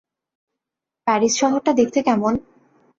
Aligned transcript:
Paris 1.07 1.33
শহরটা 1.39 1.71
দেখতে 1.73 1.99
কেমন? 2.07 2.33